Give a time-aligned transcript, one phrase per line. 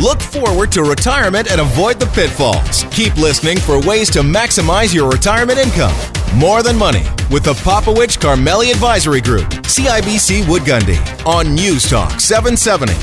[0.00, 2.84] Look forward to retirement and avoid the pitfalls.
[2.84, 5.94] Keep listening for ways to maximize your retirement income.
[6.34, 12.18] More Than Money with the Popowich Karmali Advisory Group, CIBC Wood Gundy on News Talk
[12.18, 12.94] 770.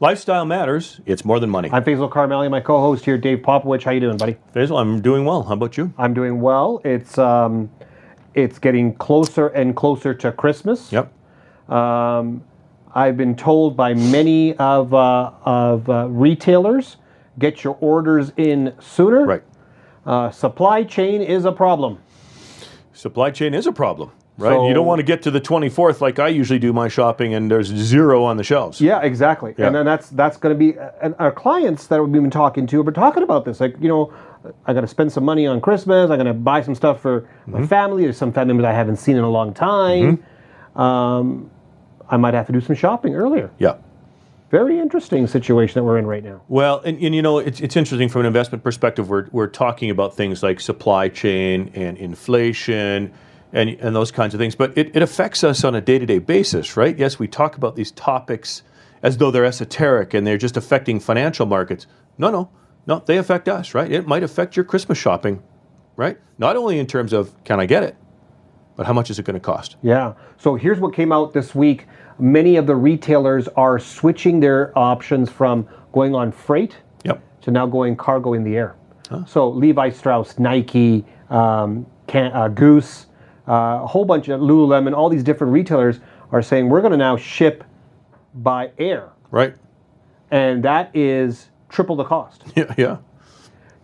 [0.00, 1.02] Lifestyle matters.
[1.04, 1.68] It's more than money.
[1.72, 3.82] I'm Faisal Karmali, my co-host here, Dave Popowich.
[3.82, 4.38] How you doing, buddy?
[4.54, 5.42] Faisal, I'm doing well.
[5.42, 5.92] How about you?
[5.98, 6.80] I'm doing well.
[6.86, 7.70] It's um,
[8.32, 10.90] it's getting closer and closer to Christmas.
[10.90, 11.12] Yep.
[11.68, 12.42] Um,
[12.94, 16.96] I've been told by many of uh, of uh, retailers,
[17.38, 19.26] get your orders in sooner.
[19.26, 19.42] Right.
[20.06, 21.98] Uh, supply chain is a problem.
[22.92, 24.50] Supply chain is a problem, right?
[24.54, 27.34] So- you don't want to get to the 24th like I usually do my shopping
[27.34, 28.80] and there's zero on the shelves.
[28.80, 29.54] Yeah, exactly.
[29.58, 29.66] Yeah.
[29.66, 32.76] And then that's that's going to be and our clients that we've been talking to
[32.76, 33.58] have been talking about this.
[33.60, 34.12] Like, you know,
[34.66, 36.10] I got to spend some money on Christmas.
[36.10, 37.52] I'm going to buy some stuff for Mm-hmm.
[37.62, 38.04] my family.
[38.04, 40.18] There's some family members I haven't seen in a long time.
[40.18, 40.80] Mm-hmm.
[40.80, 41.50] Um,
[42.14, 43.50] I might have to do some shopping earlier.
[43.58, 43.76] Yeah.
[44.50, 46.42] Very interesting situation that we're in right now.
[46.48, 49.08] Well, and, and you know, it's, it's interesting from an investment perspective.
[49.08, 53.12] We're, we're talking about things like supply chain and inflation
[53.52, 56.06] and, and those kinds of things, but it, it affects us on a day to
[56.06, 56.96] day basis, right?
[56.96, 58.62] Yes, we talk about these topics
[59.02, 61.88] as though they're esoteric and they're just affecting financial markets.
[62.16, 62.48] No, no,
[62.86, 63.90] no, they affect us, right?
[63.90, 65.42] It might affect your Christmas shopping,
[65.96, 66.16] right?
[66.38, 67.96] Not only in terms of can I get it,
[68.76, 69.76] but how much is it going to cost?
[69.82, 70.14] Yeah.
[70.38, 71.86] So here's what came out this week.
[72.18, 77.20] Many of the retailers are switching their options from going on freight Yep.
[77.42, 78.76] to now going cargo in the air.
[79.26, 83.06] So Levi Strauss, Nike, um, Can, uh, Goose,
[83.46, 86.00] uh, a whole bunch of Lululemon, all these different retailers
[86.32, 87.62] are saying we're going to now ship
[88.34, 89.54] by air, Right?
[90.32, 92.96] and that is triple the cost, Yeah, yeah.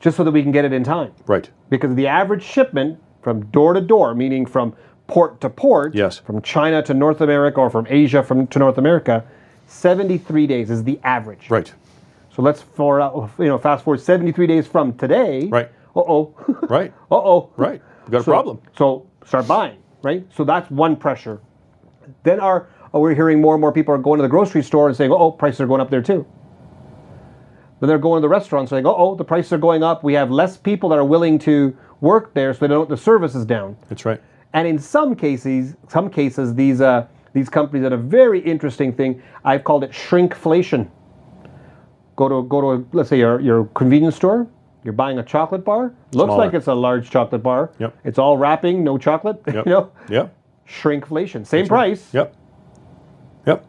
[0.01, 1.13] just so that we can get it in time.
[1.27, 1.49] Right.
[1.69, 4.75] Because the average shipment from door to door, meaning from
[5.07, 6.19] port to port, Yes.
[6.19, 9.25] from China to North America or from Asia from to North America,
[9.67, 11.51] 73 days is the average.
[11.51, 11.73] Right.
[12.35, 13.01] So let's for
[13.39, 15.47] you know fast forward 73 days from today.
[15.47, 15.69] Right.
[15.97, 16.34] Uh oh.
[16.69, 16.93] Right.
[17.11, 17.50] uh oh.
[17.56, 17.83] Right.
[18.06, 18.61] We got a problem.
[18.77, 19.78] So start buying.
[20.03, 20.25] Right.
[20.34, 21.41] So that's one pressure.
[22.23, 24.89] Then our oh, we're hearing more and more people are going to the grocery store
[24.89, 26.27] and saying, oh, prices are going up there too.
[27.81, 30.03] Then they're going to the restaurants saying, oh, the prices are going up.
[30.05, 32.88] We have less people that are willing to work there, so they don't.
[32.88, 33.77] The service is down.
[33.88, 34.21] That's right.
[34.53, 39.22] And in some cases, some cases, these uh, these companies did a very interesting thing.
[39.44, 40.88] I've called it shrinkflation.
[42.16, 44.47] Go to go to let's say your your convenience store.
[44.83, 45.93] You're buying a chocolate bar.
[46.12, 46.38] Looks Smaller.
[46.38, 47.71] like it's a large chocolate bar.
[47.78, 47.99] Yep.
[48.05, 49.43] It's all wrapping, no chocolate.
[49.47, 49.67] Yep.
[49.67, 50.34] You know, Yep.
[50.67, 51.47] shrinkflation.
[51.47, 52.34] Same price, Yep.
[53.47, 53.67] Yep.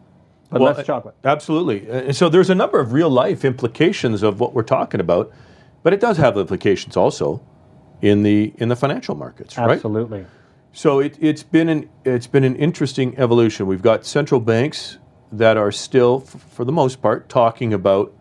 [0.48, 1.14] but Well, less chocolate.
[1.22, 1.90] Absolutely.
[1.90, 5.30] Uh, So there's a number of real life implications of what we're talking about,
[5.82, 7.42] but it does have implications also
[8.02, 9.70] in the in the financial markets, right?
[9.70, 10.26] Absolutely.
[10.72, 13.66] So it, it's been an it's been an interesting evolution.
[13.66, 14.98] We've got central banks
[15.30, 18.12] that are still, f- for the most part, talking about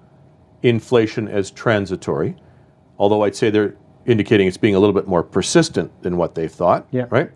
[0.63, 2.35] inflation as transitory,
[2.97, 3.75] although I'd say they're
[4.05, 6.87] indicating it's being a little bit more persistent than what they thought.
[6.91, 7.07] Yeah.
[7.09, 7.31] Right.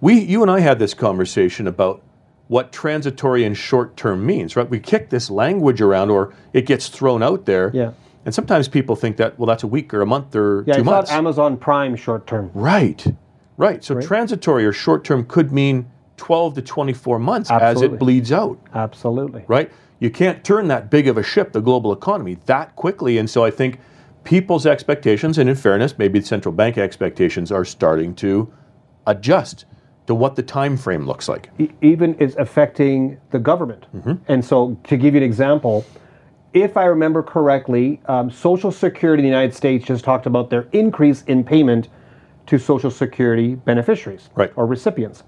[0.00, 2.02] We, you and I had this conversation about
[2.48, 4.56] what transitory and short term means.
[4.56, 4.68] Right.
[4.68, 7.70] We kick this language around, or it gets thrown out there.
[7.72, 7.92] Yeah.
[8.24, 10.80] And sometimes people think that well, that's a week or a month or Yeah, two
[10.80, 11.10] I months.
[11.10, 12.50] thought Amazon Prime short term.
[12.54, 13.04] Right.
[13.56, 13.84] Right.
[13.84, 18.58] So transitory or short term could mean 12 to 24 months as it bleeds out,
[18.74, 19.44] Absolutely.
[19.48, 19.70] right?
[19.98, 23.18] You can't turn that big of a ship, the global economy, that quickly.
[23.18, 23.78] And so I think
[24.24, 28.52] people's expectations, and in fairness, maybe central bank expectations, are starting to
[29.06, 29.64] adjust
[30.06, 31.50] to what the time frame looks like.
[31.80, 33.86] even is affecting the government.
[33.94, 34.14] Mm-hmm.
[34.28, 35.84] And so, to give you an example,
[36.54, 40.66] if I remember correctly, um, Social Security in the United States just talked about their
[40.72, 41.88] increase in payment
[42.46, 44.52] to Social Security beneficiaries Right.
[44.56, 45.22] or recipients.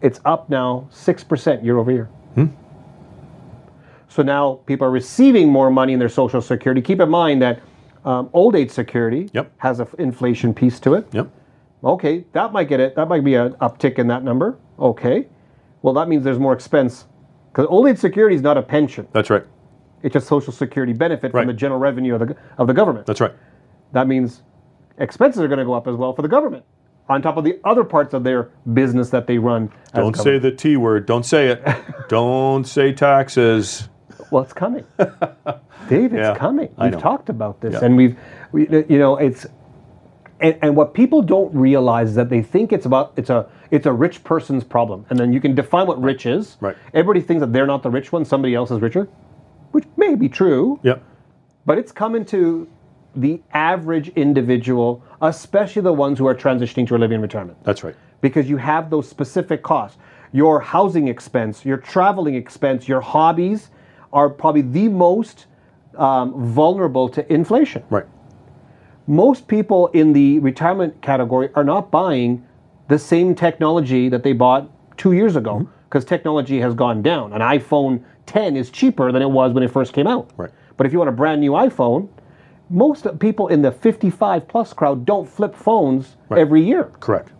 [0.00, 2.08] It's up now 6% year over year.
[4.08, 6.80] So now people are receiving more money in their Social Security.
[6.80, 7.58] Keep in mind that
[8.04, 9.50] um, old age security Yep.
[9.58, 11.06] has an inflation piece to it.
[11.12, 11.28] Yep.
[11.82, 12.94] Okay, that might get it.
[12.94, 14.56] That might be an uptick in that number.
[14.78, 15.26] Okay,
[15.82, 17.06] well that means there's more expense
[17.50, 19.44] because old age security is not a pension; That's right.
[20.04, 21.40] It's just social security benefit Right.
[21.42, 23.06] from the general revenue of the of the government.
[23.06, 23.32] That's right.
[23.92, 24.42] that means
[24.98, 26.64] expenses are going to go up as well for the government,
[27.08, 29.70] on top of the other parts of their business that they run.
[29.92, 31.06] as Don't say the T word.
[31.06, 31.64] Don't say it.
[32.08, 33.88] Don't say taxes.
[34.30, 34.84] Well, it's coming,
[35.88, 36.12] Dave.
[36.12, 36.68] It's Yeah, coming.
[36.80, 37.84] We've talked about this, Yeah.
[37.84, 38.16] and we've,
[38.52, 39.46] we, you know, it's,
[40.40, 43.86] and, and what people don't realize is that they think it's about it's a it's
[43.86, 46.56] a rich person's problem, and then you can define what rich is.
[46.60, 46.76] Right.
[46.92, 49.08] Everybody thinks that they're not the rich one; somebody else is richer,
[49.74, 51.02] which may be true, Yep.
[51.66, 52.68] but it's coming to
[53.16, 57.82] the average individual, especially the ones who are transitioning to a living in retirement That's
[57.84, 57.94] right.
[58.20, 59.98] because you have those specific costs.
[60.32, 63.70] your housing expense, your traveling expense, your hobbies
[64.12, 65.46] are probably the most
[65.96, 67.84] um, vulnerable to inflation.
[67.88, 68.06] Right.
[69.06, 72.44] Most people in the retirement category are not buying
[72.88, 77.32] the same technology that they bought two years ago because technology has gone down.
[77.32, 80.28] An iPhone 10 is cheaper than it was when it first came out.
[80.36, 80.50] Right.
[80.76, 82.08] But if you want a brand new iPhone,
[82.68, 86.40] most people in the 55 plus crowd don't flip phones Right.
[86.40, 86.90] every year.
[86.98, 87.30] Correct.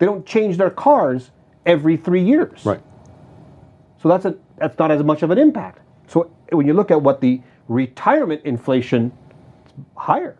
[0.00, 1.30] They don't change their cars
[1.64, 2.66] every three years.
[2.66, 2.82] Right.
[4.02, 5.78] So that's a that's not as much of an impact.
[6.08, 9.12] So when you look at what the retirement inflation,
[9.64, 10.36] it's higher.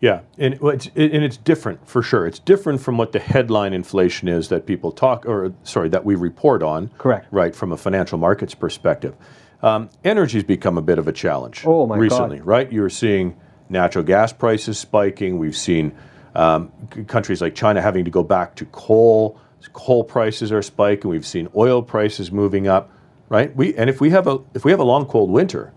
[0.00, 2.26] Yeah, and it's and it's different for sure.
[2.26, 6.14] It's different from what the headline inflation is that people talk, or sorry, that we
[6.14, 6.88] report on.
[6.96, 7.26] Correct.
[7.30, 9.14] Right from a financial markets perspective,
[9.62, 11.64] um, energy's become a bit of a challenge.
[11.66, 12.00] Oh, my God.
[12.00, 12.72] recently, right?
[12.72, 13.36] You're seeing
[13.68, 15.38] natural gas prices spiking.
[15.38, 15.92] We've seen
[16.34, 19.38] um, c- countries like China having to go back to coal.
[19.74, 21.10] Coal prices are spiking.
[21.10, 22.90] We've seen oil prices moving up.
[23.28, 23.54] Right.
[23.54, 25.72] We and if we have a if we have a long cold winter,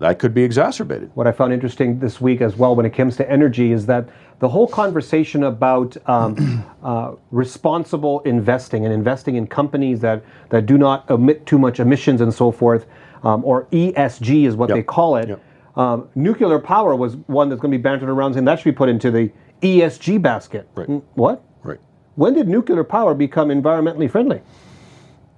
[0.00, 1.10] that could be exacerbated.
[1.14, 4.08] What I found interesting this week as well when it comes to energy is that
[4.40, 10.78] the whole conversation about um, uh, responsible investing and investing in companies that, that do
[10.78, 12.86] not emit too much emissions and so forth,
[13.22, 14.76] um, or ESG is what Yep.
[14.76, 15.28] they call it.
[15.28, 15.42] Yep.
[15.76, 18.76] Um, nuclear power was one that's going to be bantered around saying that should be
[18.76, 19.30] put into the
[19.62, 20.66] ESG basket.
[20.74, 20.88] Right.
[20.88, 21.44] Mm, What?
[21.62, 21.78] Right.
[22.16, 24.40] When did nuclear power become environmentally friendly?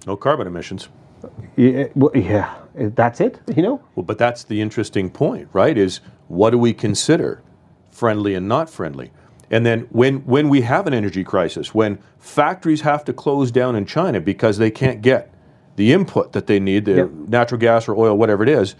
[0.07, 0.87] No carbon emissions.
[1.57, 3.39] Yeah, well, yeah, that's it.
[3.55, 5.77] You know, Well, but that's the interesting point, right?
[5.77, 7.41] Is what do we consider
[7.91, 9.11] friendly and not friendly?
[9.51, 13.75] And then when when we have an energy crisis, when factories have to close down
[13.75, 15.31] in China because they can't get
[15.75, 17.09] the input that they need, the Yep.
[17.27, 18.75] natural gas or oil, whatever it is,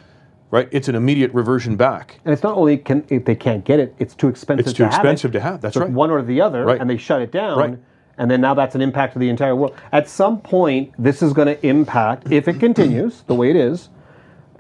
[0.51, 0.68] right?
[0.72, 2.19] It's an immediate reversion back.
[2.25, 4.66] and it's not only can if they can't get it, it's too expensive.
[4.68, 4.98] It's too to have it.
[4.98, 5.62] expensive to have.
[5.62, 5.90] That's So right.
[5.92, 6.80] one or the other, Right.
[6.81, 7.57] and they shut it down.
[7.57, 7.78] Right.
[8.18, 9.75] And then now that's an impact to the entire world.
[9.92, 13.89] At some point, this is going to impact, if it continues the way it is,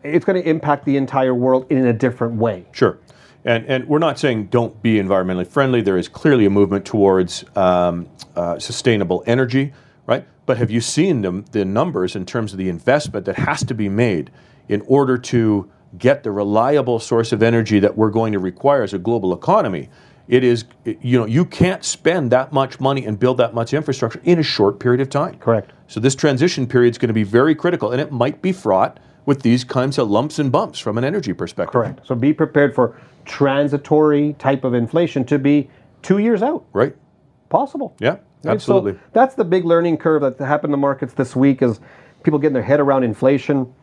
[0.03, 2.65] it's going to impact the entire world in a different way.
[2.71, 2.97] Sure.
[3.45, 5.81] And, and we're not saying don't be environmentally friendly.
[5.81, 9.73] There is clearly a movement towards um, uh, sustainable energy,
[10.07, 10.25] right?
[10.45, 13.73] But have you seen the, the numbers in terms of the investment that has to
[13.73, 14.31] be made
[14.67, 18.93] in order to get the reliable source of energy that we're going to require as
[18.93, 19.89] a global economy?
[20.27, 24.21] It is, you know, you can't spend that much money and build that much infrastructure
[24.23, 25.37] in a short period of time.
[25.39, 25.71] Correct.
[25.87, 28.99] So this transition period is going to be very critical, and it might be fraught
[29.25, 31.73] with these kinds of lumps and bumps from an energy perspective.
[31.73, 32.01] Correct.
[32.05, 35.69] So be prepared for transitory type of inflation to be
[36.01, 36.65] two years out.
[36.73, 36.95] Right.
[37.49, 37.95] Possible.
[37.99, 38.93] Yeah, Right, absolutely.
[38.93, 41.79] So that's the big learning curve that happened in the markets this week is
[42.23, 43.73] people getting their head around inflation.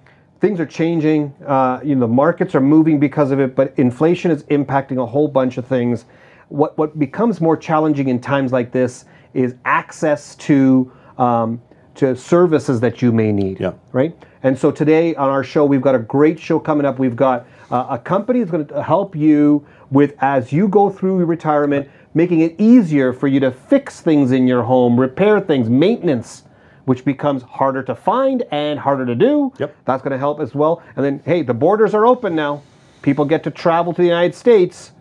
[0.40, 1.34] Things are changing.
[1.46, 5.06] Uh, you know, the markets are moving because of it, but inflation is impacting a
[5.06, 6.04] whole bunch of things.
[6.50, 11.62] What what becomes more challenging in times like this is access to um,
[11.94, 13.60] to services that you may need.
[13.60, 13.72] Yeah.
[13.92, 14.16] Right.
[14.42, 16.98] And so today on our show, we've got a great show coming up.
[16.98, 21.18] We've got uh, a company that's going to help you with as you go through
[21.18, 25.68] your retirement, making it easier for you to fix things in your home, repair things,
[25.68, 26.44] maintenance,
[26.86, 29.52] which becomes harder to find and harder to do.
[29.58, 29.76] Yep.
[29.84, 30.82] That's going to help as well.
[30.96, 32.62] And then, hey, the borders are open now.
[33.02, 34.92] People get to travel to the United States.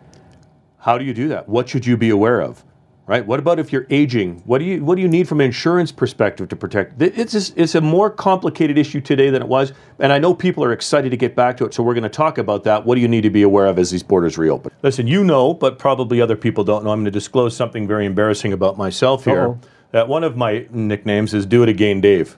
[0.80, 1.48] How do you do that?
[1.48, 2.64] What should you be aware of?
[3.06, 3.26] Right?
[3.26, 4.40] What about if you're aging?
[4.46, 7.02] What do you what do you need from an insurance perspective to protect?
[7.02, 10.62] It's just, it's a more complicated issue today than it was, and I know people
[10.62, 11.74] are excited to get back to it.
[11.74, 12.86] So we're going to talk about that.
[12.86, 14.70] What do you need to be aware of as these borders reopen?
[14.82, 16.90] Listen, you know, but probably other people don't know.
[16.90, 19.48] I'm going to disclose something very embarrassing about myself here.
[19.48, 19.60] Uh-oh.
[19.90, 22.36] That one of my nicknames is "Do It Again, Dave."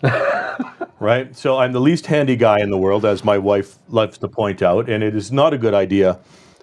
[1.01, 1.37] right?
[1.37, 4.63] So I'm the least handy guy in the world, as my wife loves to point
[4.63, 6.19] out, and it is not a good idea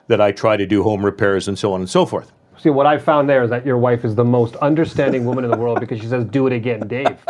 [0.09, 2.33] that I try to do home repairs and so on and so forth.
[2.57, 5.51] See, what I found there is that your wife is the most understanding woman in
[5.51, 7.17] the world because she says, "Do it again, Dave."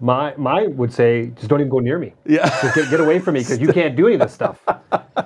[0.00, 2.14] My my would say, just don't even go near me.
[2.24, 2.48] Yeah.
[2.62, 4.60] Just get, get away from me because you can't do any of this stuff.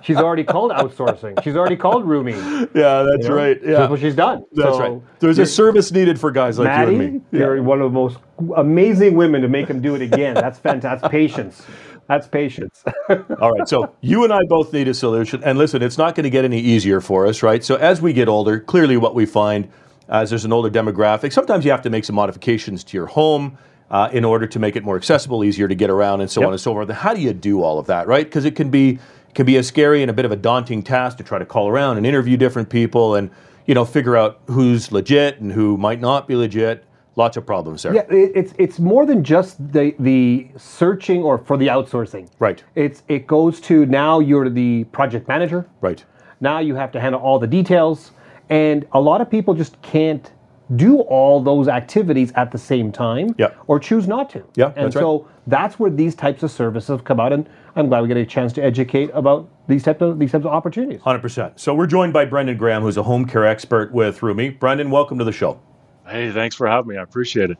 [0.02, 1.42] She's already called outsourcing.
[1.44, 2.32] She's already called Rumi.
[2.74, 3.34] Yeah, that's know?
[3.36, 3.62] right.
[3.62, 4.44] That's what she's done.
[4.52, 5.02] That's So, right.
[5.20, 7.38] There's a service needed for guys like Maddie, you and me.
[7.38, 8.18] you're one of the most
[8.56, 10.34] amazing women to make him do it again.
[10.34, 11.02] That's fantastic.
[11.02, 11.66] That's patience.
[12.12, 12.84] That's patience.
[13.40, 13.66] All right.
[13.66, 15.42] So you and I both need a solution.
[15.42, 17.64] And listen, it's not going to get any easier for us, right?
[17.64, 19.66] So as we get older, clearly what we find
[20.10, 23.56] as there's an older demographic, sometimes you have to make some modifications to your home
[23.90, 26.46] uh, in order to make it more accessible, easier to get around, and so Yep.
[26.48, 26.90] on and so forth.
[26.90, 28.26] How do you do all of that, right?
[28.26, 28.98] Because it can be
[29.34, 31.66] can be a scary and a bit of a daunting task to try to call
[31.66, 33.30] around and interview different people and
[33.64, 36.84] you know figure out who's legit and who might not be legit.
[37.16, 37.94] Lots of problems there.
[37.94, 42.28] Yeah, it, it's it's more than just the the searching or for the outsourcing.
[42.38, 42.62] Right.
[42.74, 45.68] It's it goes to now you're the project manager.
[45.82, 46.02] Right.
[46.40, 48.12] Now you have to handle all the details,
[48.48, 50.32] and a lot of people just can't
[50.76, 53.50] do all those activities at the same time Yeah.
[53.66, 54.42] or choose not to.
[54.54, 55.02] Yeah, and that's right.
[55.02, 58.16] so that's where these types of services have come out and I'm glad we get
[58.16, 61.00] a chance to educate about these types of these types of opportunities.
[61.00, 61.58] 100%.
[61.58, 64.50] So we're joined by Brendan Graham, who's a home care expert with Rumi.
[64.50, 65.60] Brendan, welcome to the show.
[66.06, 66.96] Hey, thanks for having me.
[66.96, 67.58] I appreciate it.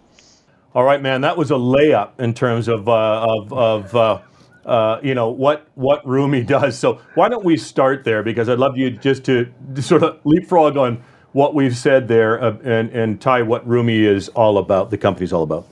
[0.75, 4.21] All right, man, that was a layup in terms of uh, of, of uh,
[4.65, 6.79] uh, you know what what Rumi does.
[6.79, 8.23] So why don't we start there?
[8.23, 12.57] Because I'd love you just to sort of leapfrog on what we've said there uh,
[12.65, 14.91] and and tie what Rumi is all about.
[14.91, 15.67] The company's all about.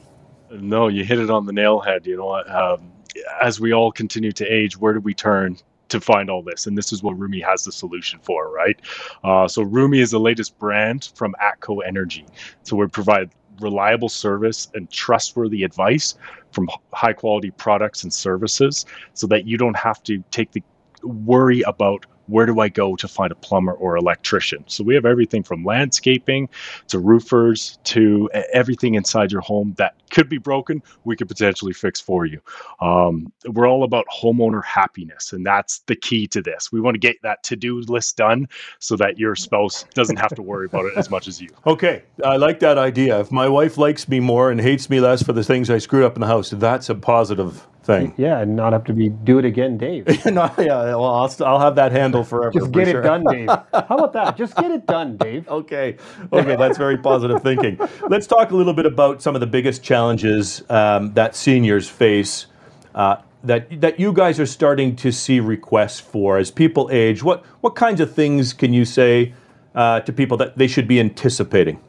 [0.51, 2.07] No, you hit it on the nail head.
[2.07, 2.93] You know, um,
[3.41, 5.57] as we all continue to age, where do we turn
[5.91, 6.67] to find all this?
[6.67, 8.81] And this is what Rumi has the solution for, right?
[9.23, 12.27] Uh, so Rumi is the latest brand from ATCO Energy.
[12.63, 13.31] So we provide
[13.61, 16.15] reliable service and trustworthy advice
[16.53, 20.63] from high quality products and services so that you don't have to take the
[21.03, 24.65] worry about where do I go to find a plumber or electrician?
[24.67, 26.49] So we have everything from landscaping
[26.89, 32.01] to roofers to everything inside your home that could be broken, we could potentially fix
[32.01, 32.41] for you.
[32.81, 36.71] Um, we're all about homeowner happiness, and that's the key to this.
[36.73, 40.35] We want to get that to do list done so that your spouse doesn't have
[40.35, 41.49] to worry about it as much as you.
[41.71, 43.21] Okay, I like that idea.
[43.21, 46.03] If my wife likes me more and hates me less for the things I screwed
[46.03, 48.15] up in the house, that's a positive thing.
[48.17, 50.07] Yeah, and not have to be do it again, Dave.
[50.27, 52.53] no, yeah, well, I'll, I'll have that handle forever.
[52.53, 53.01] Just for get sure.
[53.01, 53.49] it done, Dave.
[53.49, 54.37] How about that?
[54.37, 55.49] Just get it done, Dave.
[55.61, 55.97] Okay,
[56.33, 57.79] okay, that's very positive thinking.
[58.09, 62.47] Let's talk a little bit about some of the biggest challenges um, that seniors face.
[62.95, 67.23] Uh, that that you guys are starting to see requests for as people age.
[67.23, 69.35] What what kinds of things can you say
[69.75, 71.81] uh, to people that they should be anticipating?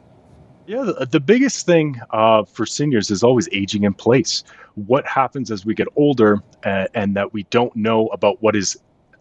[0.66, 4.44] Yeah, the, the biggest thing uh, for seniors is always aging in place.
[4.74, 8.78] What happens as we get older and that we don't know about what is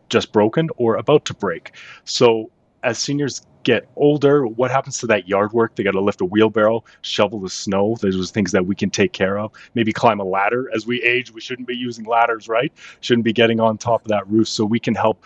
[0.10, 1.76] just broken or about to break?
[2.06, 2.52] So,
[2.84, 5.76] as seniors get older, what happens to that yard work?
[5.76, 7.96] They got to lift a wheelbarrow, shovel the snow.
[8.00, 9.52] Those are things that we can take care of.
[9.74, 10.70] Maybe climb a ladder.
[10.76, 12.72] As we age, we shouldn't be using ladders, right?
[13.02, 14.48] Shouldn't be getting on top of that roof.
[14.48, 15.26] So, we can help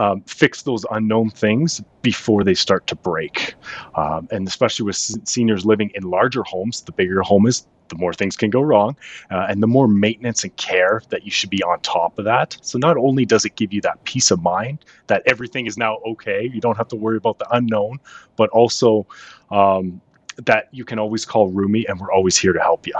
[0.00, 3.54] um, fix those unknown things before they start to break.
[3.96, 8.14] Um, and especially with seniors living in larger homes, the bigger home is, the more
[8.14, 8.96] things can go wrong,
[9.30, 12.56] uh, and the more maintenance and care that you should be on top of that.
[12.62, 15.98] So not only does it give you that peace of mind that everything is now
[16.06, 17.98] okay, you don't have to worry about the unknown,
[18.36, 19.06] but also
[19.50, 20.00] um,
[20.46, 22.94] that you can always call Rumi, and we're always here to help you.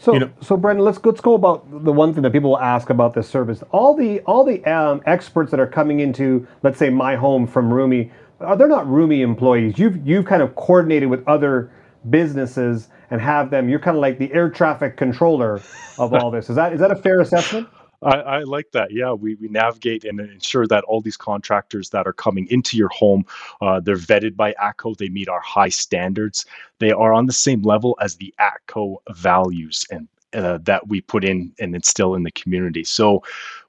[0.00, 2.60] So, You know- so Brendan, let's let's go about the one thing that people will
[2.60, 3.62] ask about this service.
[3.72, 7.72] All the all the um, experts that are coming into, let's say, my home from
[7.72, 9.78] Rumi, are they're not Rumi employees.
[9.78, 11.70] You've you've kind of coordinated with other
[12.10, 13.68] businesses and have them.
[13.68, 15.60] You're kind of like the air traffic controller
[15.98, 16.48] of all this.
[16.48, 17.68] Is that is that a fair assessment?
[18.02, 18.92] I, I like that.
[18.92, 22.90] Yeah, we, we navigate and ensure that all these contractors that are coming into your
[22.90, 23.24] home,
[23.60, 24.96] uh, they're vetted by ATCO.
[24.96, 26.46] They meet our high standards.
[26.78, 31.24] They are on the same level as the ATCO values and uh, that we put
[31.24, 32.84] in and instill in the community.
[32.84, 33.22] So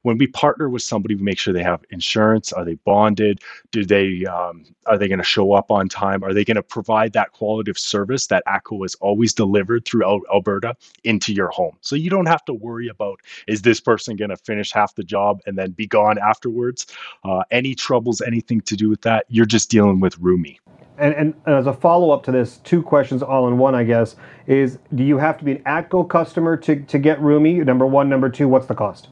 [0.04, 2.52] when we partner with somebody, we make sure they have insurance.
[2.54, 3.42] Are they bonded?
[3.72, 6.24] Do they um, are they going to show up on time?
[6.24, 10.22] Are they going to provide that quality of service that ATCO has always delivered throughout
[10.34, 11.78] Alberta into your home?
[11.82, 15.04] So you don't have to worry about is this person going to finish half the
[15.04, 16.88] job and then be gone afterwards?
[17.24, 20.60] Uh, any troubles, anything to do with that, you're just dealing with Rumi.
[21.00, 24.16] And, and as a follow up to this, two questions all in one, I guess,
[24.48, 27.56] is do you have to be an ATCO customer to, to get Rumi?
[27.60, 28.10] Number one.
[28.10, 29.10] Number two, what's the cost?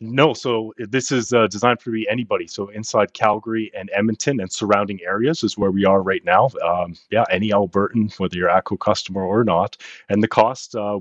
[0.00, 2.46] No, so this is uh, designed for anybody.
[2.46, 6.50] So inside Calgary and Edmonton and surrounding areas is where we are right now.
[6.64, 9.76] Um, yeah, any Albertan, whether you're ATCO customer or not,
[10.08, 10.74] and the cost.
[10.74, 11.00] Uh,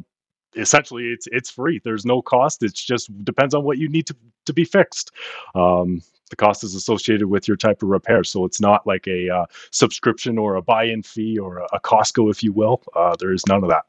[0.56, 4.16] essentially it's it's free there's no cost it's just depends on what you need to,
[4.46, 5.12] to be fixed
[5.56, 9.30] um, the cost is associated with your type of repair so it's not like a
[9.30, 13.46] uh, subscription or a buy-in fee or a, costco if you will uh, there is
[13.48, 13.86] none of that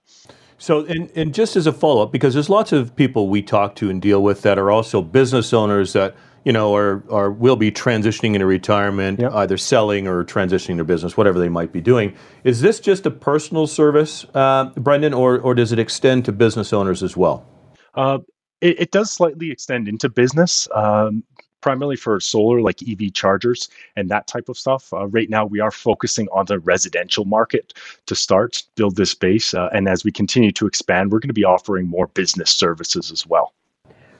[0.59, 3.77] So, and, and just as a follow up, because there's lots of people we talk
[3.77, 7.57] to and deal with that are also business owners that you know are are will
[7.57, 9.33] be transitioning into retirement, Yep.
[9.35, 12.13] either selling or transitioning their business, whatever they might be doing.
[12.45, 16.73] Is this just a personal service, uh, Brendan, or or does it extend to business
[16.73, 17.47] owners as well?
[17.95, 18.19] Uh,
[18.61, 21.23] it, it does slightly extend into business, um,
[21.61, 24.93] primarily for solar, like EV chargers and that type of stuff.
[24.93, 27.75] Uh, right now, we are focusing on the residential market
[28.07, 29.55] to start, build this base.
[29.55, 33.11] Uh, and as we continue to expand, we're going to be offering more business services
[33.11, 33.53] as well.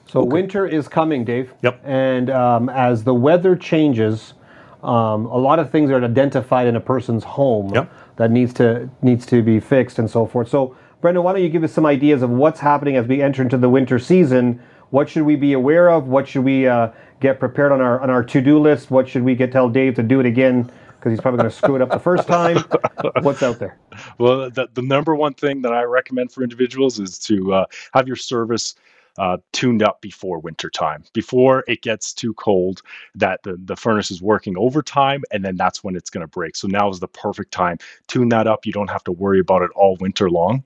[0.07, 1.53] So winter is coming, Dave.
[1.61, 1.81] Yep.
[1.83, 4.33] And um, as the weather changes,
[4.81, 7.91] um, a lot of things are identified in a person's home Yep.
[8.15, 10.49] that needs to needs to be fixed and so forth.
[10.49, 13.41] So, Brendan, why don't you give us some ideas of what's happening as we enter
[13.43, 14.59] into the winter season?
[14.89, 16.07] What should we be aware of?
[16.07, 18.91] What should we uh, get prepared on our on our to do list?
[18.91, 21.55] What should we get tell Dave to do it again because he's probably going to
[21.55, 22.57] screw it up the first time?
[23.21, 23.77] What's out there?
[24.17, 28.07] well, the, the number one thing that I recommend for individuals is to uh, have
[28.07, 28.75] your service
[29.17, 32.81] uh, tuned up before winter time, before it gets too cold,
[33.15, 36.55] that the, the furnace is working overtime, and then that's when it's going to break.
[36.55, 37.77] So now is the perfect time.
[38.07, 38.65] Tune that up.
[38.65, 40.63] You don't have to worry about it all winter long.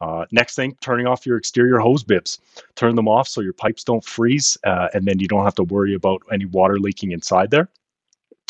[0.00, 2.40] Uh, next thing, turning off your exterior hose bibs.
[2.74, 5.64] Turn them off so your pipes don't freeze, uh, and then you don't have to
[5.64, 7.68] worry about any water leaking inside there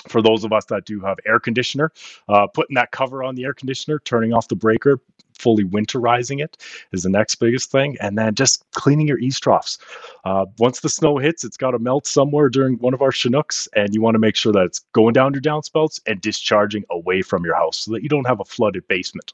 [0.08, 1.92] for those of us that do have air conditioner,
[2.28, 4.98] uh, putting that cover on the air conditioner, turning off the breaker,
[5.38, 6.58] fully winterizing it
[6.92, 7.96] is the next biggest thing.
[8.00, 9.78] And then just cleaning your eaves troughs.
[10.24, 13.68] Uh, once the snow hits, it's got to melt somewhere during one of our Chinooks,
[13.74, 17.22] and you want to make sure that it's going down your downspouts and discharging away
[17.22, 19.32] from your house so that you don't have a flooded basement.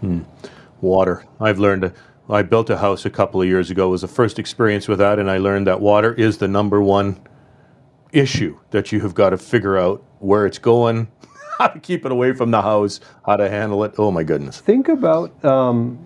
[0.00, 0.20] Hmm.
[0.80, 1.24] Water.
[1.40, 1.92] I've learned.
[2.28, 3.86] I built a house a couple of years ago.
[3.88, 6.82] It was the first experience with that, and I learned that water is the number
[6.82, 7.20] one
[8.12, 11.08] issue that you have got to figure out where it's going,
[11.58, 13.94] how to keep it away from the house, how to handle it.
[13.98, 14.60] Oh my goodness.
[14.60, 15.98] Think about, um,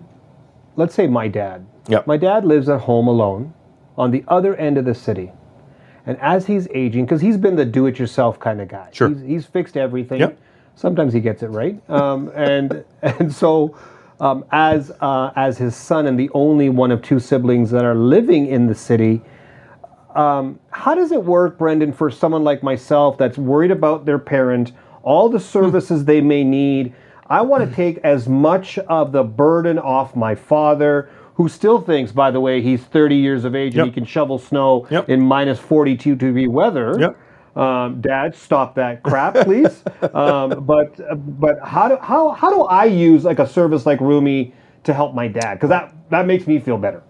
[0.75, 1.65] let's say my dad.
[1.87, 2.05] Yep.
[2.07, 3.53] My dad lives at home alone
[3.97, 5.31] on the other end of the city.
[6.05, 9.09] And as he's aging, because he's been the do it yourself kind of guy, Sure.
[9.09, 10.19] he's, he's fixed everything.
[10.19, 10.37] Yep.
[10.75, 11.79] Sometimes he gets it right.
[11.89, 13.75] Um, and, and so,
[14.21, 17.95] um, as, uh, as his son and the only one of two siblings that are
[17.95, 19.21] living in the city,
[20.15, 24.73] um, how does it work, Brendan, for someone like myself that's worried about their parent,
[25.01, 26.93] all the services they may need?
[27.27, 32.11] I want to take as much of the burden off my father, who still thinks,
[32.11, 35.09] by the way, he's 30 years of age and he can shovel snow Yep.
[35.09, 36.95] in minus 42 degree weather.
[36.99, 37.17] Yep.
[37.55, 39.83] Um, Dad, stop that crap, please.
[40.13, 40.99] um, but
[41.39, 44.53] but how do how how do I use like a service like Rumi
[44.83, 45.55] to help my dad?
[45.55, 47.03] Because that that makes me feel better.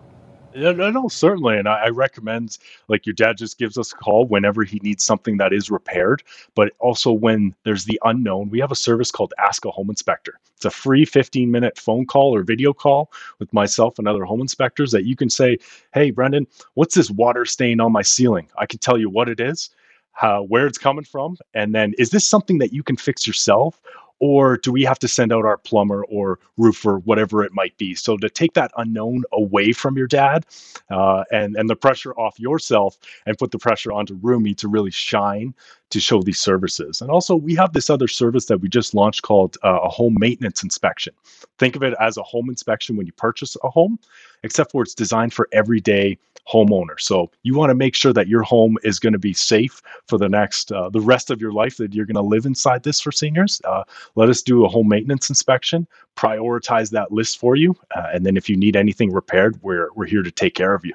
[0.53, 2.57] Yeah, no, certainly, and I, I recommend
[2.89, 6.23] like your dad just gives us a call whenever he needs something that is repaired,
[6.55, 8.49] but also when there's the unknown.
[8.49, 10.33] We have a service called Ask a Home Inspector.
[10.55, 14.41] It's a free 15 minute phone call or video call with myself and other home
[14.41, 15.57] inspectors that you can say,
[15.93, 19.39] "Hey, Brendan, what's this water stain on my ceiling?" I can tell you what it
[19.39, 19.69] is,
[20.13, 23.81] how, where it's coming from, and then is this something that you can fix yourself,
[24.19, 27.95] or do we have to send out our plumber or roofer, whatever it might be?
[27.95, 30.45] So to take that unknown away from your dad,
[30.91, 34.91] uh, and and the pressure off yourself, and put the pressure onto Rumi to really
[34.91, 35.55] shine
[35.89, 37.01] to show these services.
[37.01, 40.17] And also, we have this other service that we just launched called uh, a home
[40.19, 41.13] maintenance inspection.
[41.57, 43.97] Think of it as a home inspection when you purchase a home,
[44.43, 46.17] except for it's designed for everyday
[46.51, 46.99] homeowner.
[46.99, 50.17] So you want to make sure that your home is going to be safe for
[50.17, 52.99] the next, uh, the rest of your life that you're going to live inside this
[52.99, 53.61] for seniors.
[53.63, 53.83] Uh,
[54.15, 58.37] let us do a home maintenance inspection, prioritize that list for you, uh, and then
[58.37, 60.93] if you need anything repaired, we're we're here to take care of you.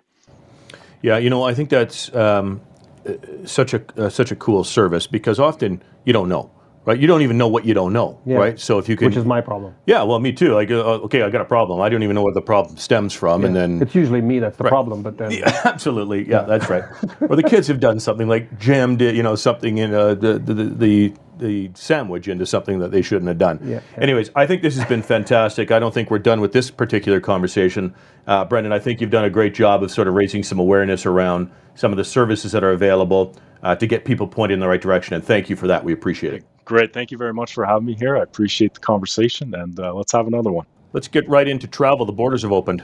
[1.03, 2.61] Yeah, you know, I think that's um,
[3.07, 3.13] uh,
[3.45, 6.51] such a uh, such a cool service because often you don't know,
[6.87, 6.99] right?
[6.99, 8.39] You don't even know what you don't know, Yeah.
[8.39, 8.59] right?
[8.59, 9.75] So if you can, Which is my problem.
[9.87, 10.55] yeah, well, me too.
[10.55, 11.81] Like, uh, okay, I got a problem.
[11.81, 14.57] I don't even know where the problem stems from, and then It's usually me that's
[14.57, 16.27] the problem, but then Yeah, absolutely.
[16.29, 16.85] Yeah, that's right.
[17.29, 20.39] or the kids have done something like jammed, it, you know, something in uh, the,
[20.39, 23.61] the the the sandwich into something that they shouldn't have done.
[23.65, 23.81] Yeah.
[23.97, 25.71] Anyways, I think this has been fantastic.
[25.71, 27.95] I don't think we're done with this particular conversation,
[28.27, 28.73] uh, Brendan.
[28.73, 31.93] I think you've done a great job of sort of raising some awareness around some
[31.93, 35.15] of the services that are available uh, to get people pointed in the right direction.
[35.15, 35.85] And thank you for that.
[35.85, 36.45] We appreciate it.
[36.65, 38.17] Great, thank you very much for having me here.
[38.17, 40.67] I appreciate the conversation, and uh, let's have another one.
[40.93, 42.07] Let's get right into travel.
[42.07, 42.83] The borders have opened.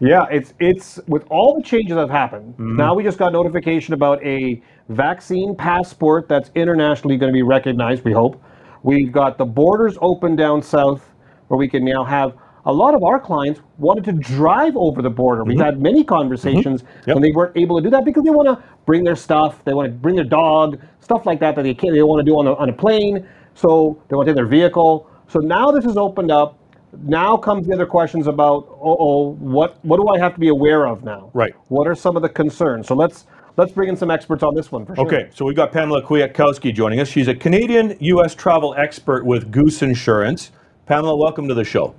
[0.00, 2.54] Yeah, it's it's with all the changes that have happened.
[2.54, 2.76] Mm-hmm.
[2.76, 8.04] Now we just got notification about a vaccine passport that's internationally going to be recognized.
[8.04, 8.42] We hope.
[8.82, 11.08] We've got the borders open down south,
[11.48, 15.10] where we can now have a lot of our clients wanted to drive over the
[15.10, 15.44] border.
[15.44, 17.10] We've had many conversations Mm-hmm.
[17.10, 17.14] Yep.
[17.16, 19.74] when they weren't able to do that because they want to bring their stuff, they
[19.74, 22.36] want to bring their dog, stuff like that that they can't, they want to do
[22.36, 23.26] on a, on a plane.
[23.54, 25.08] So they want to take their vehicle.
[25.28, 26.58] So now this is opened up.
[27.00, 30.48] Now comes the other questions about, oh, oh, what what do I have to be
[30.48, 31.30] aware of now?
[31.32, 31.54] Right.
[31.68, 32.86] What are some of the concerns?
[32.86, 33.26] So let's
[33.56, 35.06] let's bring in some experts on this one for sure.
[35.06, 37.08] Okay, so we've got Pamela Kwiatkowski joining us.
[37.08, 38.34] She's a Canadian U.S.
[38.34, 40.52] travel expert with Goose Insurance.
[40.84, 41.94] Pamela, welcome to the show.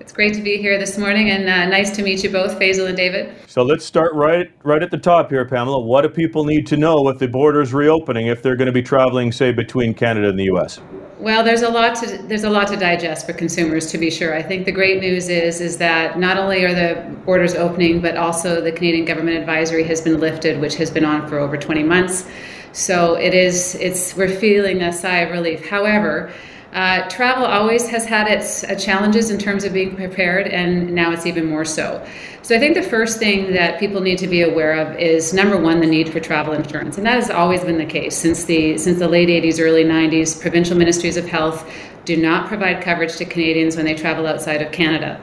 [0.00, 2.88] It's great to be here this morning and uh, nice to meet you both, Faisal
[2.88, 3.34] and David.
[3.46, 5.80] So let's start right right at the top here, Pamela.
[5.80, 8.82] What do people need to know with the borders reopening if they're going to be
[8.82, 10.80] traveling, say, between Canada and the U.S.?
[11.22, 14.34] Well, there's a lot to there's a lot to digest for consumers, to be sure.
[14.34, 18.16] I think the great news is is that not only are the borders opening, but
[18.16, 21.84] also the Canadian government advisory has been lifted, which has been on for over 20
[21.84, 22.26] months.
[22.72, 25.64] So it is it's we're feeling a sigh of relief.
[25.64, 26.32] However.
[26.72, 31.12] Uh, travel always has had its uh, challenges in terms of being prepared, and now
[31.12, 32.02] it's even more so.
[32.40, 35.58] So, I think the first thing that people need to be aware of is number
[35.58, 38.78] one, the need for travel insurance, and that has always been the case since the
[38.78, 40.40] since the late '80s, early '90s.
[40.40, 41.70] Provincial ministries of health
[42.06, 45.20] do not provide coverage to Canadians when they travel outside of Canada.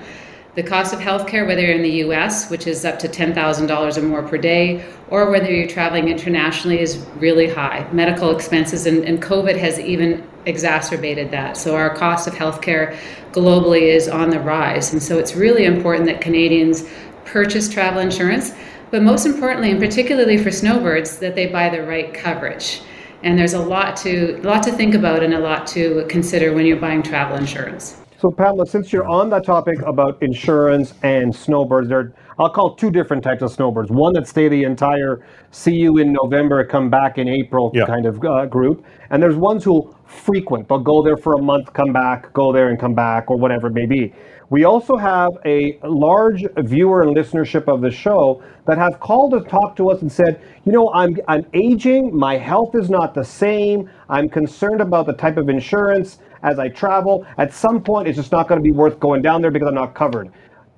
[0.56, 4.02] The cost of healthcare, whether you're in the US, which is up to $10,000 or
[4.02, 7.88] more per day, or whether you're traveling internationally, is really high.
[7.92, 11.56] Medical expenses, and, and COVID has even exacerbated that.
[11.56, 12.98] So our cost of healthcare
[13.32, 14.92] globally is on the rise.
[14.92, 16.90] And so it's really important that Canadians
[17.26, 18.52] purchase travel insurance,
[18.92, 22.82] but most importantly, and particularly for snowbirds, that they buy the right coverage.
[23.22, 26.54] And there's a lot to a lot to think about and a lot to consider
[26.54, 27.98] when you're buying travel insurance.
[28.18, 32.90] So, Pamela, since you're on that topic about insurance and snowbirds, there I'll call two
[32.90, 33.92] different types of snowbirds.
[33.92, 37.86] One that stay the entire, see you in November, come back in April yeah.
[37.86, 40.70] kind of uh, group, and there's ones who frequent.
[40.70, 43.68] They'll go there for a month, come back, go there and come back, or whatever
[43.68, 44.14] it may be.
[44.50, 49.42] We also have a large viewer and listenership of the show that have called to
[49.42, 53.24] talk to us and said, you know, I'm I'm aging, my health is not the
[53.24, 53.90] same.
[54.08, 57.28] I'm concerned about the type of insurance as I travel.
[57.38, 59.76] At some point, it's just not going to be worth going down there because I'm
[59.76, 60.32] not covered.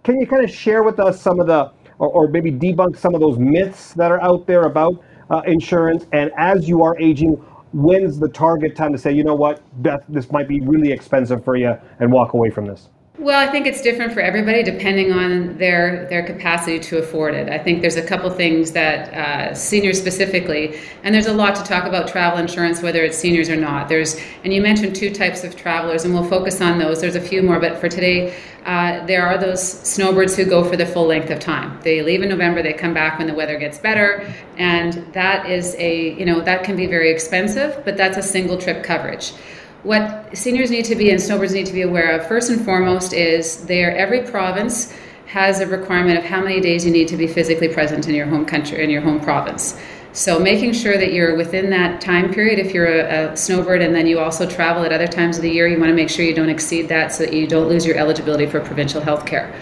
[0.03, 3.13] Can you kind of share with us some of the, or, or maybe debunk some
[3.13, 6.07] of those myths that are out there about uh, insurance?
[6.11, 7.33] And as you are aging,
[7.71, 11.43] when's the target time to say, you know what, Beth, this might be really expensive
[11.43, 12.89] for you and walk away from this?
[13.21, 17.49] Well, I think it's different for everybody depending on their their capacity to afford it.
[17.49, 21.63] I think there's a couple things that uh, seniors specifically, and there's a lot to
[21.63, 23.89] talk about travel insurance, whether it's seniors or not.
[23.89, 26.99] There's, and you mentioned two types of travelers, and we'll focus on those.
[26.99, 30.75] There's a few more, but for today, uh, there are those snowbirds who go for
[30.75, 31.79] the full length of time.
[31.83, 35.75] They leave in November, they come back when the weather gets better, and that is
[35.75, 39.33] a you know that can be very expensive, but that's a single trip coverage
[39.83, 43.13] what seniors need to be and snowbirds need to be aware of first and foremost
[43.13, 44.93] is there every province
[45.25, 48.27] has a requirement of how many days you need to be physically present in your
[48.27, 49.79] home country in your home province.
[50.13, 53.95] So making sure that you're within that time period if you're a, a snowbird and
[53.95, 56.25] then you also travel at other times of the year you want to make sure
[56.25, 59.53] you don't exceed that so that you don't lose your eligibility for provincial health care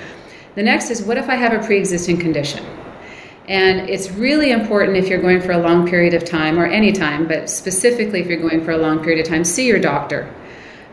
[0.56, 2.66] the next is what if i have a pre-existing condition
[3.50, 6.92] and it's really important if you're going for a long period of time, or any
[6.92, 10.32] time, but specifically if you're going for a long period of time, see your doctor.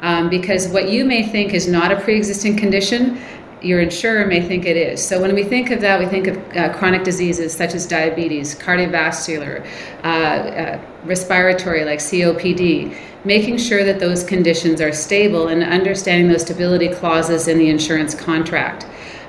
[0.01, 3.21] Um, because what you may think is not a pre existing condition,
[3.61, 5.07] your insurer may think it is.
[5.07, 8.55] So when we think of that, we think of uh, chronic diseases such as diabetes,
[8.55, 9.67] cardiovascular,
[10.03, 16.43] uh, uh, respiratory like COPD, making sure that those conditions are stable and understanding those
[16.43, 18.87] stability clauses in the insurance contract.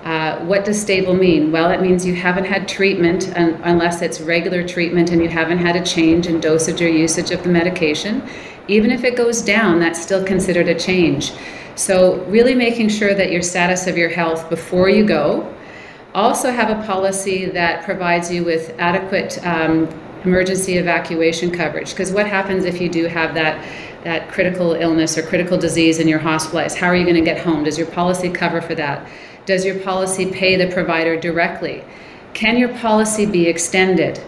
[0.07, 1.51] Uh, what does stable mean?
[1.51, 5.57] Well, it means you haven't had treatment un- unless it's regular treatment and you haven't
[5.57, 8.23] had a change in dosage or usage of the medication.
[8.69, 11.33] Even if it goes down, that's still considered a change.
[11.75, 15.53] So, really making sure that your status of your health before you go.
[16.15, 19.89] Also, have a policy that provides you with adequate um,
[20.23, 21.89] emergency evacuation coverage.
[21.89, 23.61] Because what happens if you do have that?
[24.03, 27.39] That critical illness or critical disease and you're hospitalized, how are you going to get
[27.39, 27.65] home?
[27.65, 29.05] Does your policy cover for that?
[29.47, 31.81] Does your policy pay the provider directly?
[32.33, 34.21] Can your policy be extended?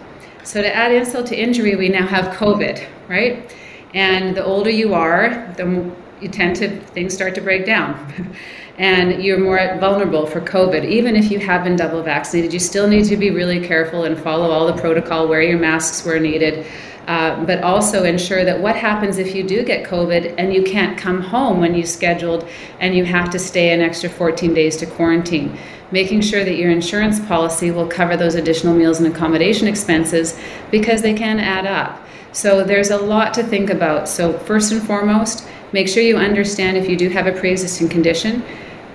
[0.43, 3.53] So, to add insult to injury, we now have COVID, right?
[3.93, 8.35] And the older you are, the you tend to things start to break down.
[8.77, 10.85] and you're more vulnerable for COVID.
[10.85, 14.17] Even if you have been double vaccinated, you still need to be really careful and
[14.17, 16.65] follow all the protocol, wear your masks where needed,
[17.09, 20.95] uh, but also ensure that what happens if you do get COVID and you can't
[20.95, 22.47] come home when you scheduled
[22.79, 25.57] and you have to stay an extra 14 days to quarantine.
[25.89, 31.01] Making sure that your insurance policy will cover those additional meals and accommodation expenses because
[31.01, 31.99] they can add up.
[32.31, 34.07] So there's a lot to think about.
[34.07, 37.89] So, first and foremost, make sure you understand if you do have a pre existing
[37.89, 38.43] condition,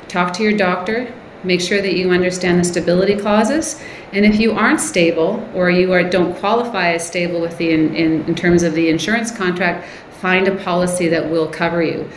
[0.07, 1.13] talk to your doctor,
[1.45, 3.81] Make sure that you understand the stability clauses.
[4.13, 7.95] And if you aren't stable or you are, don't qualify as stable with the in,
[7.95, 9.87] in, in terms of the insurance contract,
[10.21, 12.09] find a policy that will cover you.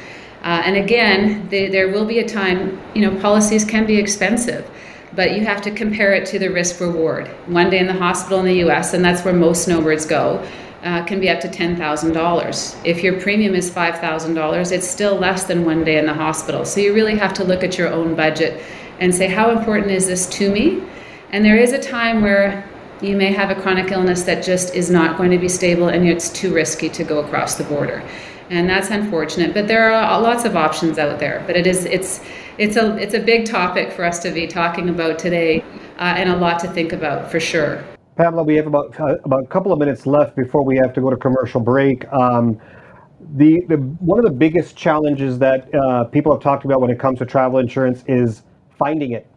[0.44, 4.70] Uh, and again, they, there will be a time, you know, policies can be expensive,
[5.14, 7.28] but you have to compare it to the risk reward.
[7.48, 10.48] One day in the hospital in the US, and that's where most snowbirds go,
[10.84, 12.86] uh, can be up to $10,000.
[12.86, 16.64] If your premium is $5,000, it's still less than one day in the hospital.
[16.64, 18.64] So you really have to look at your own budget
[19.00, 20.84] and say, how important is this to me?
[21.32, 22.68] And there is a time where
[23.02, 26.08] you may have a chronic illness that just is not going to be stable and
[26.08, 28.04] it's too risky to go across the border.
[28.50, 31.44] And that's unfortunate, but there are lots of options out there.
[31.46, 32.22] But it is it's
[32.58, 35.66] it's a it's a big topic for us to be talking about today,
[36.00, 37.84] uh, and a lot to think about for sure.
[38.16, 41.02] Pamela, we have about uh, about a couple of minutes left before we have to
[41.02, 42.12] go to commercial break.
[42.14, 42.60] Um,
[43.36, 47.00] the, the one of the biggest challenges that uh, people have talked about when it
[47.00, 48.44] comes to travel insurance is
[48.78, 49.28] finding it.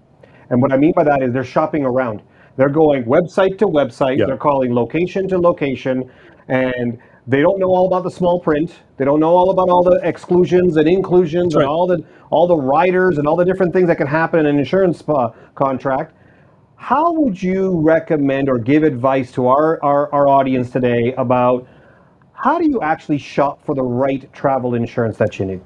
[0.50, 2.22] And what I mean by that is they're shopping around.
[2.56, 4.18] They're going website to website.
[4.26, 6.10] They're calling location to location.
[6.48, 8.74] and they don't know all about the small print.
[8.96, 11.62] They don't know all about all the exclusions and inclusions right.
[11.62, 14.46] and all the all the riders and all the different things that can happen in
[14.46, 16.14] an insurance uh, contract.
[16.76, 21.68] How would you recommend or give advice to our, our, our audience today about
[22.32, 25.60] how do you actually shop for the right travel insurance that you need?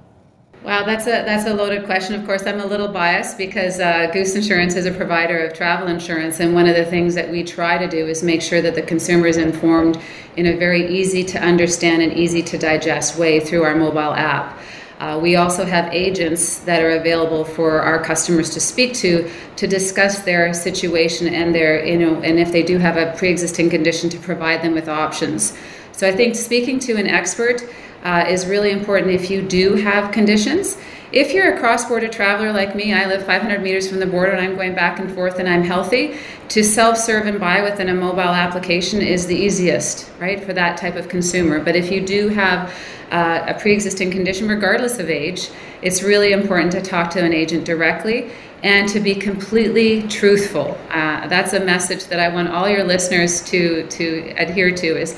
[0.64, 2.14] Wow, that's a that's a loaded question.
[2.14, 5.88] Of course, I'm a little biased because uh, Goose Insurance is a provider of travel
[5.88, 8.74] insurance, and one of the things that we try to do is make sure that
[8.74, 10.00] the consumer is informed
[10.36, 14.58] in a very easy to understand and easy to digest way through our mobile app.
[15.00, 19.66] Uh, we also have agents that are available for our customers to speak to to
[19.66, 24.08] discuss their situation and their you know and if they do have a pre-existing condition
[24.08, 25.52] to provide them with options.
[25.92, 27.62] So I think speaking to an expert
[28.04, 30.76] uh, is really important if you do have conditions.
[31.12, 34.32] If you're a cross border traveler like me, I live 500 meters from the border
[34.32, 37.88] and I'm going back and forth and I'm healthy, to self serve and buy within
[37.88, 41.60] a mobile application is the easiest, right, for that type of consumer.
[41.60, 42.74] But if you do have
[43.10, 45.50] uh, a pre existing condition, regardless of age,
[45.82, 48.30] it's really important to talk to an agent directly
[48.64, 50.76] and to be completely truthful.
[50.90, 55.16] Uh, that's a message that I want all your listeners to, to adhere to is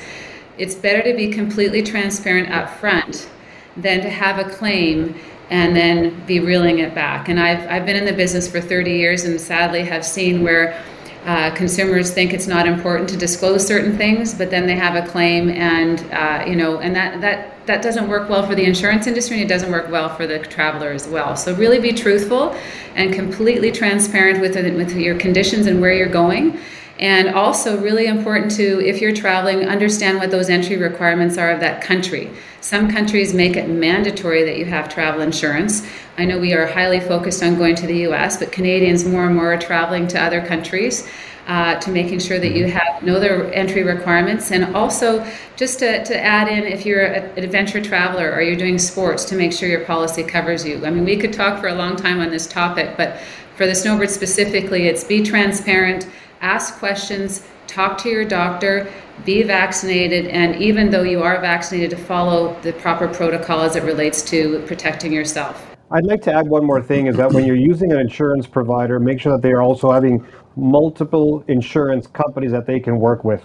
[0.57, 3.29] it's better to be completely transparent up front
[3.75, 5.15] than to have a claim
[5.49, 7.29] and then be reeling it back.
[7.29, 10.83] And I've, I've been in the business for 30 years and sadly have seen where
[11.27, 15.05] uh, consumers think it's not important to disclose certain things, but then they have a
[15.05, 19.07] claim, and uh, you know, and that that that doesn't work well for the insurance
[19.07, 21.35] industry, and it doesn't work well for the traveler as well.
[21.35, 22.55] So really, be truthful
[22.95, 26.57] and completely transparent with with your conditions and where you're going.
[26.99, 31.59] And also, really important to, if you're traveling, understand what those entry requirements are of
[31.59, 32.31] that country.
[32.61, 35.87] Some countries make it mandatory that you have travel insurance.
[36.17, 39.35] I know we are highly focused on going to the US, but Canadians more and
[39.35, 41.07] more are traveling to other countries.
[41.47, 42.75] Uh, to making sure that you mm-hmm.
[42.75, 47.41] have know their entry requirements and also just to, to add in if you're an
[47.41, 51.05] adventure traveler or you're doing sports to make sure your policy covers you i mean
[51.05, 53.21] we could talk for a long time on this topic but
[53.55, 56.05] for the snowbird specifically it's be transparent
[56.41, 58.91] ask questions, talk to your doctor,
[59.25, 63.83] be vaccinated, and even though you are vaccinated, to follow the proper protocol as it
[63.83, 65.65] relates to protecting yourself.
[65.89, 68.99] I'd like to add one more thing is that when you're using an insurance provider,
[68.99, 73.43] make sure that they are also having multiple insurance companies that they can work with.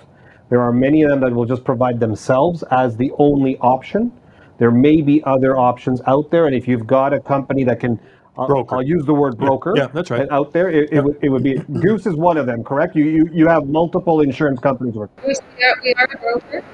[0.50, 4.12] There are many of them that will just provide themselves as the only option.
[4.58, 7.98] There may be other options out there, and if you've got a company that can
[8.34, 8.74] broker.
[8.74, 9.74] I'll, I'll use the word broker.
[9.76, 10.28] Yeah, yeah that's right.
[10.30, 12.96] Out there, it, it, would, it would be Goose is one of them, correct?
[12.96, 15.24] You you, you have multiple insurance companies working.
[15.26, 16.64] We are, we are a broker.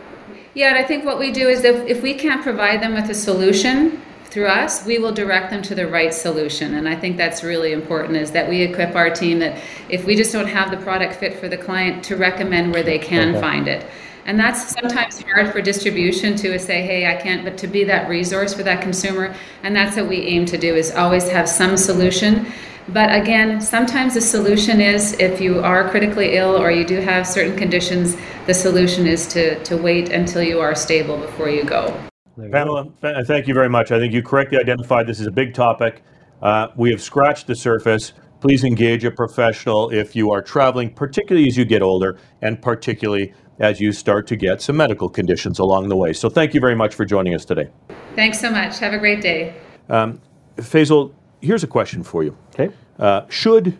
[0.54, 3.08] Yeah, and I think what we do is if, if we can't provide them with
[3.10, 6.74] a solution through us, we will direct them to the right solution.
[6.74, 10.16] And I think that's really important is that we equip our team that if we
[10.16, 13.40] just don't have the product fit for the client, to recommend where they can okay.
[13.40, 13.86] find it.
[14.26, 18.08] And that's sometimes hard for distribution to say, hey, I can't, but to be that
[18.08, 19.34] resource for that consumer.
[19.62, 22.46] And that's what we aim to do is always have some solution.
[22.88, 27.26] But again, sometimes the solution is if you are critically ill or you do have
[27.26, 31.94] certain conditions, the solution is to, to wait until you are stable before you go.
[32.38, 32.86] Pamela,
[33.26, 33.92] thank you very much.
[33.92, 36.02] I think you correctly identified this is a big topic.
[36.40, 38.14] Uh, we have scratched the surface.
[38.40, 43.34] Please engage a professional if you are traveling, particularly as you get older, and particularly
[43.58, 46.12] as you start to get some medical conditions along the way.
[46.12, 47.68] So thank you very much for joining us today.
[48.14, 48.78] Thanks so much.
[48.78, 49.54] Have a great day.
[49.88, 50.20] Um,
[50.56, 52.36] Faisal, here's a question for you.
[52.54, 52.72] Okay.
[52.98, 53.76] Uh, should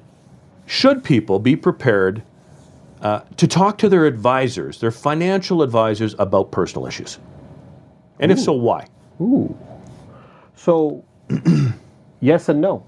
[0.66, 2.22] should people be prepared
[3.00, 7.18] uh, to talk to their advisors, their financial advisors, about personal issues?
[8.20, 8.34] And Ooh.
[8.34, 8.86] if so, why?
[9.20, 9.56] Ooh.
[10.56, 11.04] So,
[12.20, 12.84] yes and no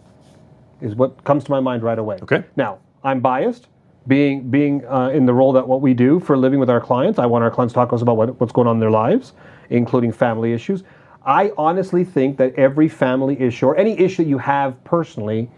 [0.80, 2.18] is what comes to my mind right away.
[2.22, 2.44] Okay.
[2.56, 3.68] Now, I'm biased
[4.10, 7.18] being being uh, in the role that what we do for living with our clients.
[7.20, 8.90] I want our clients to talk to us about what, what's going on in their
[8.90, 9.34] lives,
[9.70, 10.82] including family issues.
[11.24, 15.48] I honestly think that every family issue or any issue you have personally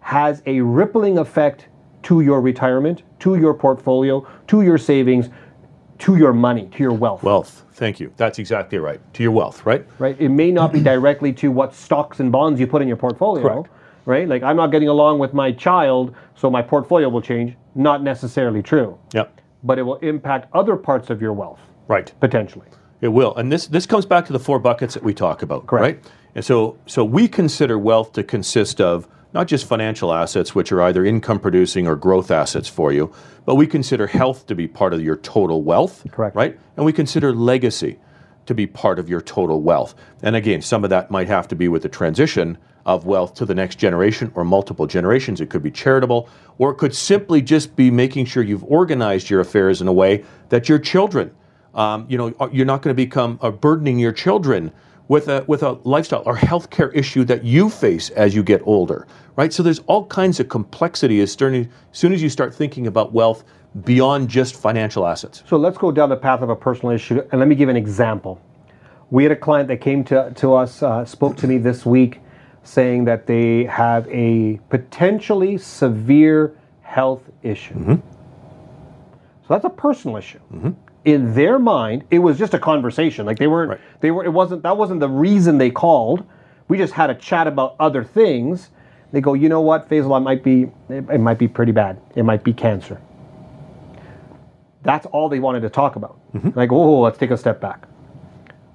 [0.00, 1.68] has a rippling effect
[2.02, 5.30] to your retirement, to your portfolio, to your savings,
[5.98, 7.22] to your money, to your wealth.
[7.22, 7.64] Wealth.
[7.72, 8.12] Thank you.
[8.18, 9.00] That's exactly right.
[9.14, 9.86] To your wealth, right?
[9.98, 10.20] Right.
[10.20, 13.42] It may not be directly to what stocks and bonds you put in your portfolio.
[13.42, 13.68] Correct.
[14.04, 14.28] Right?
[14.28, 18.62] Like I'm not getting along with my child, so my portfolio will change not necessarily
[18.62, 18.98] true.
[19.12, 19.40] Yep.
[19.62, 21.60] But it will impact other parts of your wealth.
[21.88, 22.12] Right.
[22.20, 22.66] Potentially.
[23.00, 23.34] It will.
[23.36, 25.82] And this this comes back to the four buckets that we talk about, Correct.
[26.04, 26.12] right?
[26.34, 30.80] And so so we consider wealth to consist of not just financial assets which are
[30.82, 33.12] either income producing or growth assets for you,
[33.44, 36.34] but we consider health to be part of your total wealth, Correct.
[36.34, 36.58] right?
[36.76, 37.98] And we consider legacy
[38.46, 39.94] to be part of your total wealth.
[40.22, 43.44] And again, some of that might have to be with the transition of wealth to
[43.44, 45.40] the next generation or multiple generations.
[45.40, 46.28] It could be charitable,
[46.58, 50.24] or it could simply just be making sure you've organized your affairs in a way
[50.48, 51.30] that your children
[51.76, 54.72] Um, you know, you're not going to become uh, burdening your children
[55.08, 59.06] with a with a lifestyle or healthcare issue that you face as you get older,
[59.36, 59.52] right?
[59.52, 63.44] So there's all kinds of complexity as, soon as you start thinking about wealth
[63.84, 65.42] beyond just financial assets.
[65.46, 67.76] So let's go down the path of a personal issue, and let me give an
[67.76, 68.40] example.
[69.10, 72.20] We had a client that came to, to us, uh, spoke to me this week,
[72.62, 77.74] saying that they have a potentially severe health issue.
[77.74, 77.94] Mm-hmm.
[79.42, 80.40] So that's a personal issue.
[81.04, 83.26] In their mind, it was just a conversation.
[83.26, 83.80] Like they weren't, Right.
[84.00, 84.24] they were.
[84.24, 84.64] It wasn't.
[84.64, 86.26] That wasn't the reason they called.
[86.66, 88.70] We just had a chat about other things.
[89.12, 90.62] They go, you know what, Faisal, I might be.
[90.88, 92.00] It, it might be pretty bad.
[92.16, 93.00] It might be cancer.
[94.86, 96.18] That's all they wanted to talk about.
[96.32, 96.58] Mm-hmm.
[96.58, 97.86] I go, oh, let's take a step back.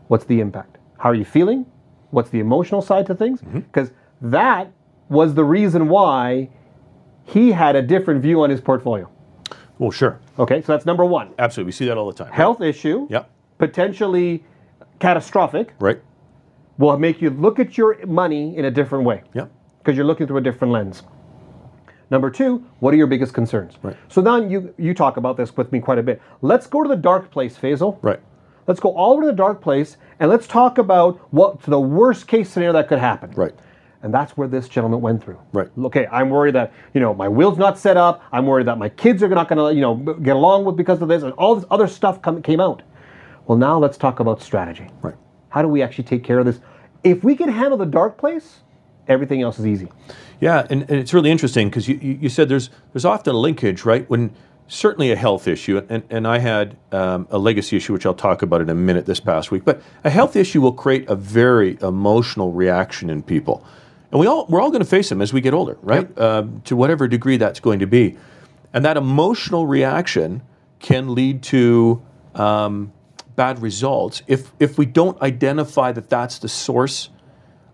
[0.08, 0.78] What's the impact?
[1.00, 1.65] How are you feeling?
[2.12, 3.41] What's the emotional side to things?
[3.41, 3.60] Mm-hmm.
[3.62, 4.71] Because that
[5.10, 6.50] was the reason why
[7.24, 9.10] he had a different view on his portfolio.
[9.80, 11.34] Well, sure, Okay, so that's number one.
[11.39, 11.69] absolutely.
[11.69, 12.32] We see that all the time.
[12.32, 13.30] Health issue, Yep.
[13.58, 14.43] potentially
[15.00, 16.00] catastrophic, Right.
[16.78, 19.50] will make you look at your money in a different way Yep.
[19.80, 21.04] because you're looking through a different lens.
[22.12, 23.76] Number two, what are your biggest concerns?
[23.82, 23.95] Right.
[24.10, 26.21] So now you you talk about this with me quite a bit.
[26.41, 27.97] Let's go to the dark place, Faisal.
[28.02, 28.19] Right.
[28.67, 32.28] Let's go all over to the dark place and let's talk about what's the worst
[32.28, 33.32] case scenario that could happen.
[33.32, 33.56] Right.
[34.04, 35.39] And that's where this gentleman went through.
[35.54, 35.69] Right.
[35.78, 38.21] Okay, I'm worried that you know my will's not set up.
[38.34, 41.02] I'm worried that my kids are not going to you know get along with because
[41.02, 42.82] of this, and all this other stuff come, came out.
[43.47, 44.89] Well, now let's talk about strategy.
[45.02, 45.15] Right.
[45.50, 46.60] How do we actually take care of this?
[47.04, 48.62] If we can handle the dark place,
[49.12, 49.89] everything else is easy.
[50.39, 53.86] Yeah, and, and it's really interesting because you, you, said there's there's often a linkage,
[53.86, 54.10] right?
[54.10, 54.34] When
[54.67, 58.41] certainly a health issue, and, and I had um, a legacy issue, which I'll talk
[58.41, 61.78] about in a minute this past week, but a health issue will create a very
[61.82, 63.65] emotional reaction in people.
[64.12, 66.17] And we all, we're all going to face them as we get older, right?
[66.17, 68.17] Um, to whatever degree that's going to be.
[68.74, 70.41] And that emotional reaction
[70.80, 72.02] can lead to
[72.36, 72.91] um,
[73.36, 77.10] bad results if, if we don't identify that that's the source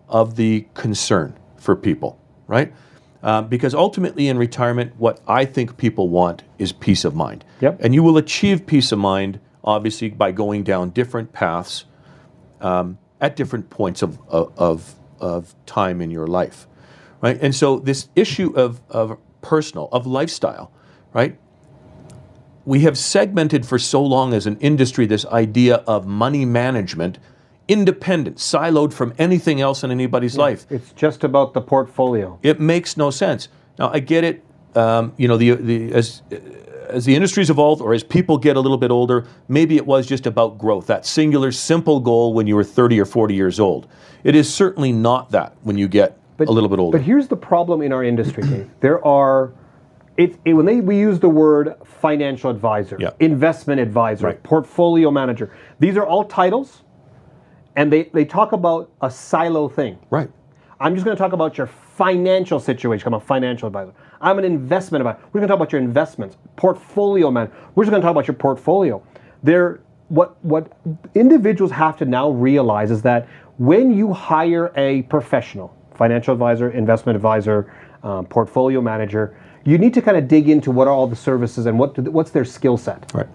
[0.08, 2.72] of the concern for people, right?
[3.22, 7.44] Um, because ultimately in retirement, what I think people want is peace of mind.
[7.60, 7.80] Yep.
[7.80, 11.84] And you will achieve peace of mind, obviously, by going down different paths
[12.60, 16.66] um, at different points of, of, of, of time in your life,
[17.20, 17.38] right?
[17.40, 20.70] And so this issue of, of personal, of lifestyle,
[21.12, 21.36] right?
[22.64, 27.18] We have segmented for so long as an industry this idea of money management,
[27.68, 30.66] independent, siloed from anything else in anybody's life.
[30.70, 32.38] It's just about the portfolio.
[32.42, 33.48] It makes no sense.
[33.78, 34.44] Now I get it.
[34.74, 36.22] Um, you know, the the as
[36.88, 40.06] as the industry's evolved, or as people get a little bit older, maybe it was
[40.06, 40.86] just about growth.
[40.86, 43.86] That singular, simple goal when you were 30 or 40 years old.
[44.24, 46.96] It is certainly not that when you get a little bit older.
[46.96, 48.70] But here's the problem in our industry, Dave.
[48.80, 49.52] There are,
[50.16, 53.10] it, it- when they, we use the word financial advisor, Yeah.
[53.20, 54.42] investment advisor, Right.
[54.42, 55.50] portfolio manager.
[55.80, 56.84] These are all titles,
[57.78, 59.98] and they, they talk about a silo thing.
[60.10, 60.28] right.
[60.80, 63.08] I'm just going to talk about your financial situation.
[63.08, 63.92] I'm a financial advisor.
[64.20, 65.26] I'm an investment advisor.
[65.26, 67.50] We're going to talk about your investments, portfolio man.
[67.74, 69.02] We're just going to talk about your portfolio.
[69.42, 70.72] There, what what
[71.16, 77.16] individuals have to now realize is that when you hire a professional, financial advisor, investment
[77.16, 81.16] advisor, um, portfolio manager, you need to kind of dig into what are all the
[81.16, 83.10] services and what do, what's their skill set.
[83.12, 83.26] Right.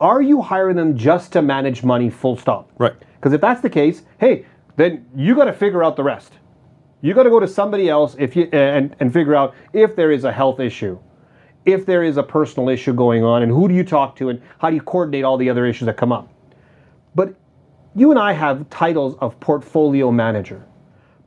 [0.00, 2.08] Are you hiring them just to manage money?
[2.08, 2.70] Full stop.
[2.78, 2.94] Right.
[3.16, 6.32] Because if that's the case, hey, then you got to figure out the rest.
[7.02, 10.10] You got to go to somebody else if you and and figure out if there
[10.10, 10.98] is a health issue,
[11.66, 14.40] if there is a personal issue going on, and who do you talk to, and
[14.58, 16.32] how do you coordinate all the other issues that come up.
[17.14, 17.34] But
[17.94, 20.62] you and I have titles of portfolio manager,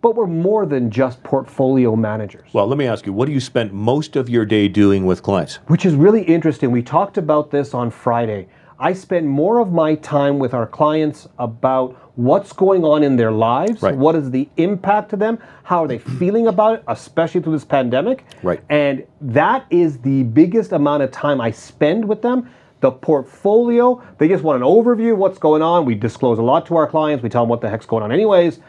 [0.01, 2.49] but we're more than just portfolio managers.
[2.53, 5.21] Well, let me ask you, what do you spend most of your day doing with
[5.23, 5.55] clients?
[5.67, 6.71] which is really interesting.
[6.71, 8.47] We talked about this on Friday.
[8.79, 13.31] I spend more of my time with our clients about what's going on in their
[13.31, 13.95] lives, Right.
[13.95, 17.65] what is the impact to them, how are they feeling about it, especially through this
[17.65, 18.25] pandemic.
[18.43, 18.61] Right.
[18.69, 22.49] And that is the biggest amount of time I spend with them.
[22.81, 25.85] The portfolio, they just want an overview of what's going on.
[25.85, 27.23] We disclose a lot to our clients.
[27.23, 28.59] We tell them what the heck's going on, anyways.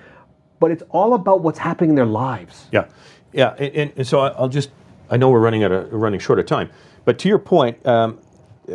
[0.60, 2.66] But it's all about what's happening in their lives.
[2.70, 2.84] Yeah,
[3.32, 4.70] yeah, and, and- so I'll just.
[5.10, 6.70] I know we're running at a running short of time,
[7.04, 8.18] but to your point, um,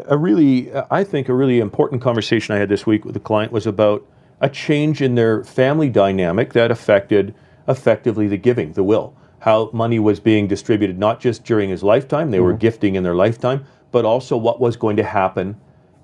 [0.06, 3.52] a really, I think, a really important conversation I had this week with a client
[3.52, 4.06] was about
[4.42, 7.36] a change in their family dynamic that affected
[7.68, 12.32] effectively the giving, the will, how money was being distributed, not just during his lifetime,
[12.32, 12.60] they were mm-hmm.
[12.60, 15.60] gifting in their lifetime, but also what was going to happen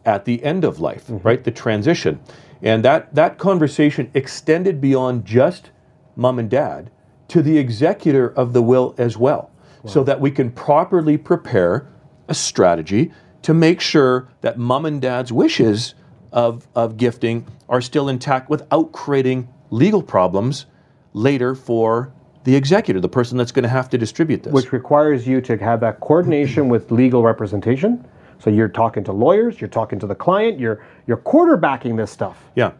[0.05, 1.27] at the end of life, mm-hmm.
[1.27, 1.43] right?
[1.43, 2.19] The transition.
[2.61, 5.71] And that, that conversation extended beyond just
[6.15, 6.91] mom and dad
[7.27, 9.51] to the executor of the will as well,
[9.85, 11.87] so that we can properly prepare
[12.27, 13.11] a strategy
[13.45, 15.93] to make sure that mom and dad's wishes
[16.31, 20.65] of, of gifting are still intact without creating legal problems
[21.13, 22.11] later for
[22.43, 24.51] the executor, the person that's going to have to distribute this.
[24.51, 28.03] Which requires you to have that coordination with legal representation.
[28.39, 32.43] So you're talking to lawyers, you're talking to the client, you're you're quarterbacking this stuff.
[32.55, 32.71] Yeah.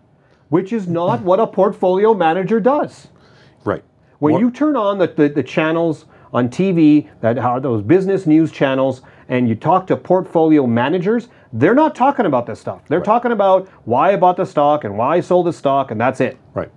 [0.49, 3.09] Which is not what a portfolio manager does.
[3.63, 3.84] Right.
[4.18, 8.26] When What- you turn on the, the, the channels on TV that are those business
[8.26, 12.82] news channels and you talk to portfolio managers, they're not talking about this stuff.
[12.88, 15.99] They're talking about why I bought the stock and why I sold the stock and
[15.99, 16.38] that's it.
[16.53, 16.71] Right.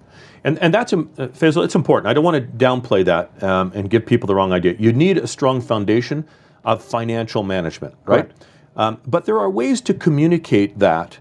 [0.45, 2.09] And, and that's, um, uh, Faisal, it's important.
[2.09, 4.77] I don't want to downplay that um, and give people the wrong idea.
[4.79, 6.27] You need a strong foundation
[6.65, 8.31] of financial management, right?
[8.77, 11.19] Um, but there are ways to communicate that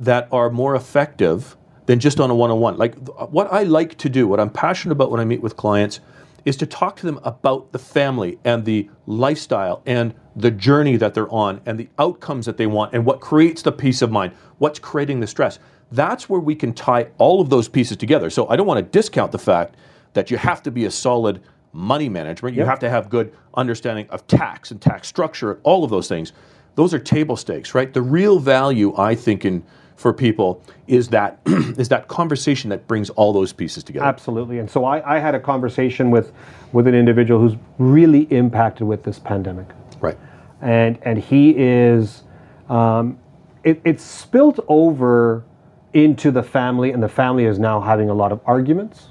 [0.00, 1.56] that are more effective
[1.86, 2.76] than just on a one-on-one.
[2.76, 2.94] Like
[3.30, 6.00] what I like to do, what I'm passionate about when I meet with clients,
[6.48, 11.12] is to talk to them about the family and the lifestyle and the journey that
[11.12, 14.32] they're on and the outcomes that they want and what creates the peace of mind,
[14.56, 15.58] what's creating the stress.
[15.92, 18.30] That's where we can tie all of those pieces together.
[18.30, 19.74] So I don't want to discount the fact
[20.14, 21.42] that you have to be a solid
[21.74, 22.56] money management.
[22.56, 22.68] You Yep.
[22.68, 26.32] have to have good understanding of tax and tax structure, all of those things.
[26.76, 27.92] Those are table stakes, right?
[27.92, 29.62] The real value, I think, in
[29.98, 34.06] for people is that is that conversation that brings all those pieces together.
[34.06, 34.60] Absolutely.
[34.60, 36.32] And so I, I had a conversation with,
[36.72, 39.66] with an individual who's really impacted with this pandemic.
[40.00, 40.16] Right.
[40.62, 42.22] and and he is
[42.68, 43.18] um,
[43.64, 45.44] it, it's spilt over
[45.92, 49.08] into the family and the family is now having a lot of arguments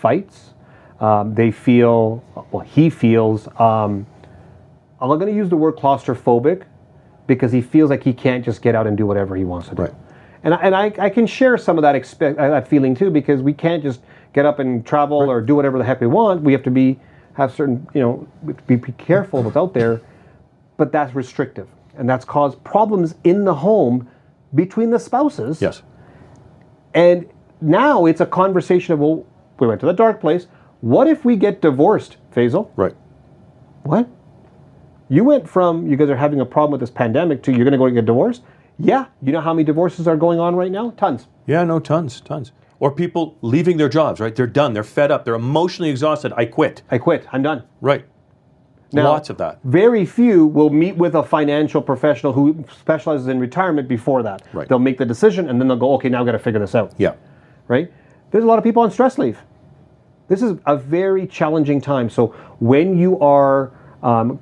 [0.00, 0.54] fights
[1.00, 4.06] um, they feel well he feels um,
[5.00, 6.62] i'm not going to use the word claustrophobic
[7.26, 9.74] because he feels like he can't just get out and do whatever he wants to
[9.74, 9.94] do Right.
[10.44, 13.42] And, I- and I, I can share some of that uh, that feeling too because
[13.42, 14.00] we can't just
[14.32, 16.42] get up and travel or do whatever the heck we want.
[16.42, 16.98] We have to be
[17.34, 18.28] have certain you know
[18.66, 20.00] be, be careful what's out there.
[20.76, 21.68] But that's restrictive.
[21.96, 24.08] And that's caused problems in the home
[24.54, 25.60] between the spouses.
[25.62, 25.82] Yes.
[26.94, 27.28] and
[27.60, 29.24] now it's a conversation of well
[29.58, 30.46] we went to the dark place.
[30.80, 32.70] What if we get divorced Faisal?
[32.76, 32.94] Right.
[33.84, 34.08] what?
[35.08, 37.72] You went from you guys are having a problem with this pandemic to you're going
[37.72, 38.42] to go get divorced
[38.78, 42.20] yeah you know how many divorces are going on right now tons Yeah, no, tons,
[42.20, 42.52] tons.
[42.80, 44.34] Or people leaving their jobs, right?
[44.34, 46.32] They're done, they're fed up, they're emotionally exhausted.
[46.36, 46.82] I quit.
[46.90, 48.04] i quit i'm done Right.
[48.92, 49.58] Now, Lots of that.
[49.64, 54.42] Very few will meet with a financial professional who specializes in retirement before that.
[54.52, 54.68] Right.
[54.68, 56.74] They'll make the decision and then they'll go, okay, now I've got to figure this
[56.76, 56.92] out.
[56.96, 57.14] Yeah.
[57.66, 57.92] Right?
[58.30, 59.38] There's a lot of people on stress leave.
[60.28, 62.08] This is a very challenging time.
[62.08, 62.28] So
[62.60, 63.72] when you are,
[64.02, 64.40] um,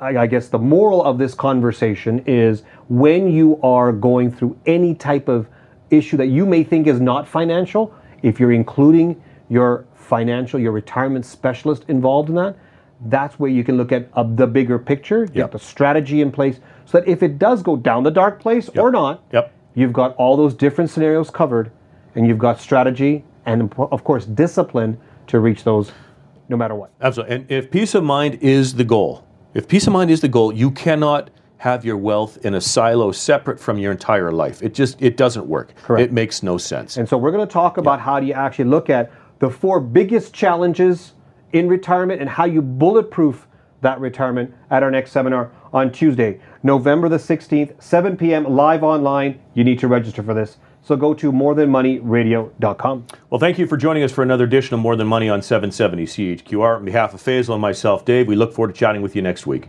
[0.00, 5.28] I, guess the moral of this conversation is when you are going through any type
[5.28, 5.46] of
[5.90, 11.24] issue that you may think is not financial, if you're including your financial, your retirement
[11.24, 12.56] specialist involved in that,
[13.06, 15.52] that's where you can look at uh, the bigger picture, get Yep.
[15.52, 18.90] the strategy in place, so that if it does go down the dark place or
[18.90, 19.52] not, Yep.
[19.74, 21.70] you've got all those different scenarios covered,
[22.14, 25.92] and you've got strategy and, of course, discipline to reach those
[26.48, 26.90] no matter what.
[27.00, 27.36] Absolutely.
[27.36, 29.24] And if peace of mind is the goal,
[29.54, 33.10] if peace of mind is the goal, you cannot have your wealth in a silo
[33.12, 34.62] separate from your entire life.
[34.62, 35.74] It just it doesn't work.
[35.76, 36.02] Correct.
[36.02, 36.96] It makes no sense.
[36.98, 39.80] And so we're going to talk about how do you actually look at the four
[39.80, 41.14] biggest challenges
[41.52, 43.46] in retirement and how you bulletproof
[43.80, 48.44] that retirement at our next seminar on Tuesday, November the 16th, 7 p.m.
[48.44, 49.40] live online.
[49.52, 50.56] You need to register for this.
[50.82, 53.06] So go to morethanmoneyradio.com.
[53.30, 56.06] Well, thank you for joining us for another edition of More Than Money on 770
[56.06, 56.76] CHQR.
[56.76, 59.46] On behalf of Faisal and myself, Dave, we look forward to chatting with you next
[59.46, 59.68] week.